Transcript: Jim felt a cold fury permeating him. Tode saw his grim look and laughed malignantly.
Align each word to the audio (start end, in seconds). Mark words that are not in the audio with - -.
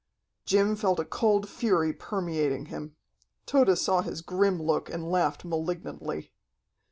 Jim 0.47 0.75
felt 0.75 0.99
a 0.99 1.05
cold 1.05 1.47
fury 1.47 1.93
permeating 1.93 2.65
him. 2.65 2.95
Tode 3.45 3.77
saw 3.77 4.01
his 4.01 4.21
grim 4.21 4.59
look 4.59 4.89
and 4.89 5.07
laughed 5.11 5.45
malignantly. 5.45 6.33